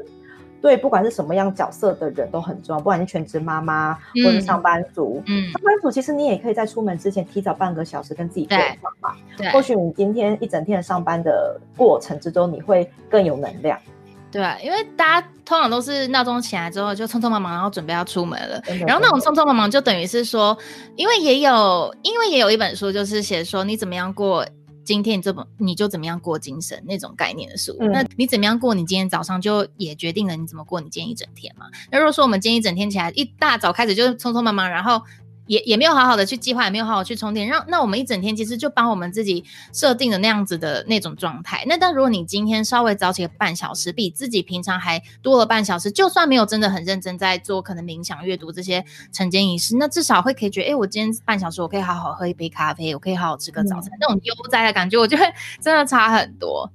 [0.61, 5.21] 对，不管是什么样角色的人都很重要，不管是全职妈妈或者上班族。
[5.25, 9.15] 嗯，上班族其实你也可以在出门之前提早半个小时跟自己对话嘛。
[9.35, 13.79] 对，或许你今天一整天的上班的过程之中，你会更有能量。
[14.31, 18.61] 对啊，因为大家通常都是闹钟起来之后就匆匆忙忙，然后准备要出门了。
[18.87, 20.57] 然后那种匆匆忙忙就等于是说，
[20.95, 24.45] 因为也有，因为也有一本书就是写说你怎么样过
[24.83, 27.75] 今天，你这么你就怎么样过精神那种概念的书。
[27.79, 31.65] 嗯、那你怎么样过你今天早上，就也决定了你怎么过你今天一整天嘛。
[31.91, 35.01] 那如果说我们今天一整天起来一大早开始就匆匆忙忙，然后。
[35.47, 41.63] 也也没有好好的去计划，也没有好好去充电，让那我们一整天其实就帮我们自己设定的那样子的那种状态。
[41.67, 55.23] 那但如果你今天稍微早起半小时，比自己平常还多了半小时，就算没有真的很认真在做可能冥想、阅读这些晨间仪式，那至少会可以觉得，哎、欸，我今天半小时我可以好好喝一杯咖啡，我可以好好吃个早餐，嗯、那种悠哉的感觉，我觉得
[55.59, 56.69] 真的差很多。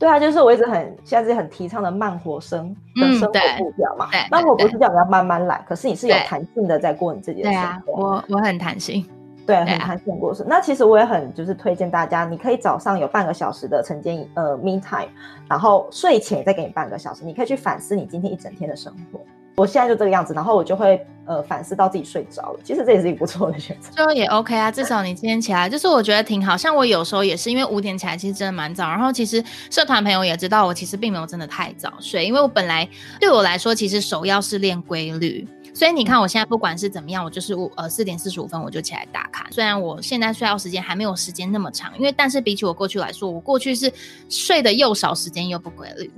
[0.00, 4.08] 对啊，就是我一直很现在是很提倡的慢活生的生活步调嘛。
[4.14, 7.92] 嗯、慢活不是叫你要慢慢来，可是你是有弹性的在过你自己的生活。
[7.92, 9.06] 对啊、我我很弹性，
[9.46, 10.46] 对，很弹性过生。
[10.46, 15.10] 啊、那其实我也很就是推荐大家，你可以早上有半个小时的晨间呃 me time，
[15.46, 19.20] 然后睡前再给你半个小时，你可以去反思你今天一整天的生活。
[19.56, 22.60] 我现在就这个样子，然后我就会呃反思到自己睡着了。
[22.64, 24.70] 其实这也是一个不错的选择，就也 OK 啊。
[24.70, 26.56] 至少你今天起来，就是我觉得挺好。
[26.56, 28.88] 像我有时候也是因为五点起来，其实真的蛮早。
[28.88, 32.88] 然后其实社团朋友也知道我其实并没有真的太早睡，因为我本来
[33.18, 35.46] 对我来说，其实首要是练规律。
[35.72, 39.46] 所以你看我现在不管是怎么样，我就是五呃四点四十五分我就起来打卡。
[39.52, 43.90] 虽然我现在睡觉时间还没有时间那么长，因为但是比起我过去来说，我过去是
[44.28, 46.10] 睡得又少，时间又不规律。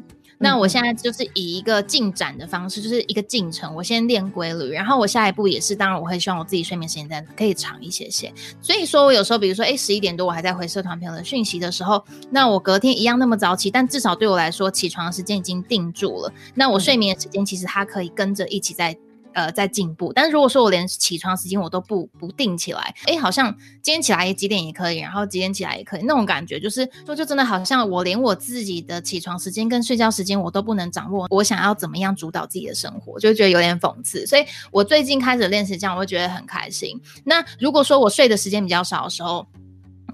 [0.43, 3.73] 那我现在就是以一个进展的方式，就是一个进程。
[3.75, 8.33] 我先练规律，然后我下一步也是，当然我会希望我自己睡眠时间再可以长一些些。
[8.61, 16.33] 所以说我有时候，比如说，哎，十一点多我还在回社团朋友的讯息的时候，那我隔天一样那么早起，但至少对我来说，起床的时间已经定住了。
[16.55, 18.99] 那我睡眠的时间其实它可以跟着一起在。
[19.35, 34.27] 呃，在进步，但是如果说我连起床时间我都不不定起来，哎，好像今天起来几点也可以，然后几点起来也可以，那种感觉就是说，就真的好像我连我自己的起床时间跟睡觉时间我都不能掌握，我想要怎么样主导自己的生活，就觉得有点讽刺。
[34.27, 37.01] 所以我最近开始练习这样，我会觉得很开心。
[37.25, 39.47] 那如果说我睡的时间比较少的时候，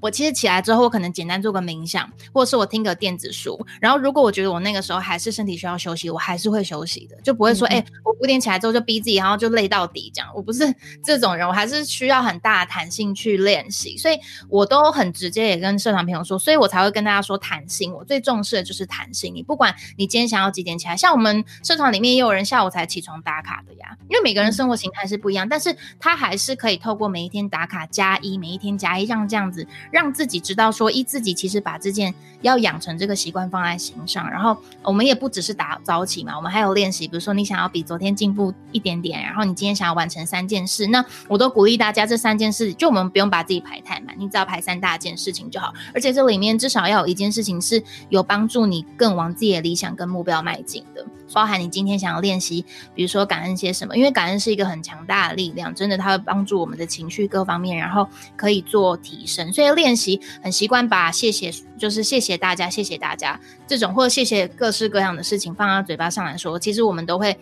[0.00, 3.58] 我其实起来之后，我可能简单做个冥想，或者是我听个电子书。
[3.80, 10.30] 然后，如果我觉得我那个时候还是身体需要休息，我还是会休息的，就不会说，哎、嗯欸，我五点起来之后就逼自己，然后就累到底这样。
[10.34, 10.64] 我不是
[11.04, 13.96] 这种人，我还是需要很大的弹性去练习。
[13.96, 14.18] 所以
[14.48, 17.92] 我都很直接也跟社团朋友说，所以我才会跟大家说弹性。
[17.92, 19.34] 我最重视的就是弹性。
[19.34, 23.96] 你不管你今天想要几点起来，像我们社团里面也有人下午才起床打卡的呀。
[24.08, 29.66] 因为每个人生活形态是不一样，但是他还是可以透过每一天打卡加一，每一天加一，像这样子。
[29.90, 51.04] 让自己知道说，一自己其实把这件要养成这个习惯放在心上，然后我们也不只是打早起嘛，我们还有练习，比如说你想要比昨天进步一点点，然后你今天想要完成三件事，那我都鼓励大家这三件事，就我们不用把自己排太满，你只要排三大件事情就好，而且这里面至少要有一件事情是有帮助你更往自己的理想跟目标迈进的。
[51.34, 52.64] 包含你今天想要练习，
[52.94, 59.52] 比如说感恩些什么，因为感恩是一个很强大的力量，真的它会帮助我们的情绪各方面，然后可以做提升。
[59.52, 67.38] 所以练习很习惯把谢谢，就是谢谢大家，谢谢大家这种，或者谢谢各式各样的事情放到嘴巴上来说，其实我们都会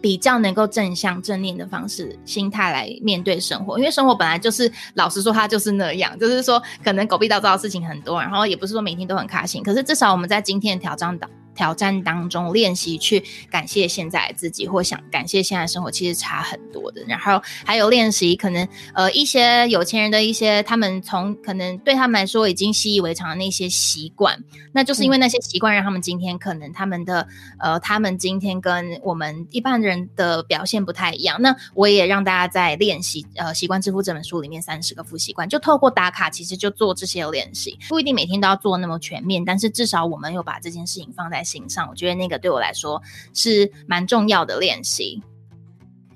[0.00, 3.78] 比较能够正向正念的方式心态来面对生活。
[3.78, 11.28] 因为生活本来就是，老实说，它就是那样，就是说可能狗屁倒糟的事情很多，然后也不是说每天都很开心，可是至少我们在今天的挑战当。
[11.54, 17.02] 挑战当中练习去感谢现在自己，或想感谢现在生活，其实差很多的。
[17.06, 24.42] 然后还有练习，可能呃一些有钱人的一些，他们从可能对他们来说已经习以为常的那些习惯，
[24.72, 27.26] 那就是因为那些习惯让他们今天可能他们的
[27.58, 31.40] 呃他们今天跟我们一般人的表现不太一样。
[31.42, 43.00] 那我也让大家在练习呃习惯致富这本书里面三十个富习惯，就透过打卡，其实就做这些练习，不一定每天都要做那么全面，但是至少我们有把这件事情放在心上，我觉得那个对我来说
[43.34, 45.22] 是蛮重要的练习。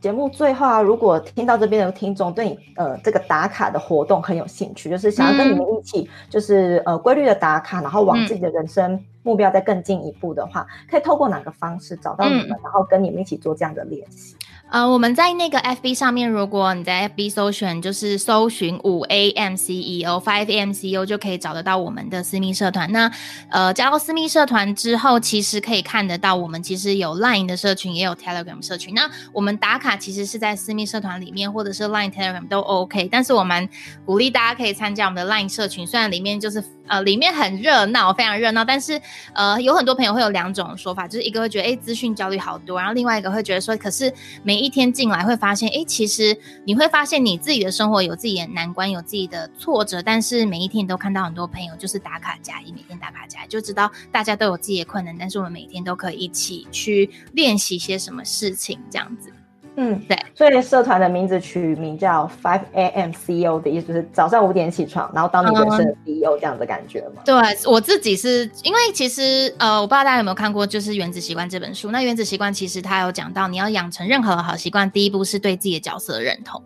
[0.01, 14.37] 节目最后啊，如果听到这边的听众对你呃这个打卡的活动很有兴趣，就是想要跟你们一起，就是、嗯、呃规律的打卡，然后往自己的人生目标再更进一步的话，嗯、可以透过哪个方式找到你们，嗯、然后跟你们一起做这样的练习？
[14.75, 22.91] 呃，我们在那个 FB 上面，如果你在 FB 搜寻，就是搜寻五 A M C E O Five A M C E O，就可以找得到我们的私密社团。
[22.91, 23.09] 那
[23.51, 28.93] 呃，加入私密社团之后，其实可以看得到，我们其实有 Line 的社群，也有 Telegram 社群。
[28.95, 33.09] 那我们打卡其实是在私密社团里面，或者是 Line、Telegram 都 OK。
[33.13, 33.69] 但是我们
[34.05, 36.61] 鼓励大家可以参加我们的 Line 社群，虽然里面就是。
[36.87, 38.65] 呃，里面很热闹，非常热闹。
[38.65, 39.01] 但是，
[39.33, 44.13] 呃，有很多朋友会有两种说法，就是一个会觉得，哎，资讯焦虑好多，然后另外一个会觉得说，可是
[44.43, 59.33] 每一天进来会发现，哎，其实你会发现你自己的生活有自己的难关，有自己的挫折，但是每一天你都看到很多朋友就是打卡加一，每天打卡加一，就知道大家都有自己的困难，但是我们每天都可以一起去练习些什么事情，这样子。
[59.77, 63.11] 嗯，对，所以社团的名字取名叫 Five A.M.
[63.11, 67.23] CEO 的意思就是早上五点起床，然后当你人生的 CEO 这样的感觉嘛。
[67.25, 67.35] 对，
[67.67, 71.91] 我自己是因为其实呃，我不知道大家有没有看过，就是《原子习惯》这本书。
[71.91, 76.63] 那《原子习惯》其实它有讲到，你要养成任何好习惯，第一步是对自己的角色的认同。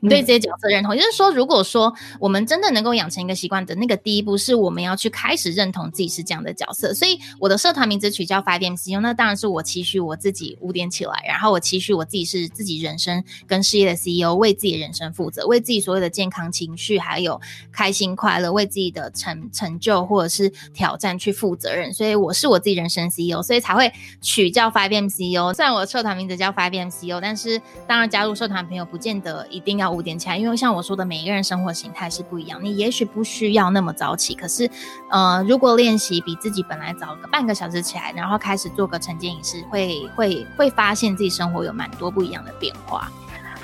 [0.00, 6.94] 你对这些角色认同，也、嗯、就是说，如果说我们真的能够养成一个习惯的那个第一步，是我们要去开始认同自己是这样的角色。
[6.94, 17.40] 所以我的社团名字取叫 Five M C U，那当然是我期许我自己五点起来，然后我期许我自己是自己人生跟事业的 CEO，为自己的人生负责，为自己所有的健康情绪还有
[17.72, 21.92] 开心快乐，为自己的成成就或者是挑战去负责任。
[21.92, 25.52] 所以我是我自己人生 CEO，所以才会取叫 Five M C U。
[25.52, 32.58] 虽然我的社团名字叫 Five M C U，但是当然加入社团朋友不见得一定一定要五点起来，因为像我说的，每一个人生活形态是不一样。
[32.64, 34.70] 你也许不需要那么早起，可是，
[35.10, 43.12] 呃，如果练习比自己本来早个半个小时起来，然后开始做个晨间饮食，会会会发现自己生活有蛮多不一样的变化。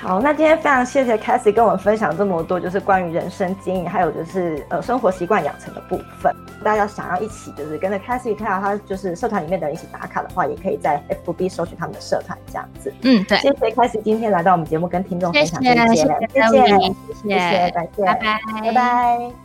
[0.05, 6.31] 好，那今天非常谢谢 Cassie 跟我们分享这么多，就是关于人生经营，还有就是呃生活习惯养成的部分。
[6.63, 12.93] 大家想要一起就是跟着 Cassie 看到他就是社团里面的人一起打卡的话，也可以在 FB 搜取他们的社团这样子。
[13.01, 13.37] 嗯，对。
[13.39, 16.93] 谢谢 Cassie 今天来到我们节目跟听众分享这些，谢谢，谢谢，谢谢，
[17.23, 19.44] 谢谢，感谢，拜拜，拜拜。